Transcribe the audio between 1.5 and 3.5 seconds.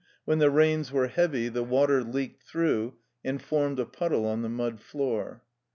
water leaked through and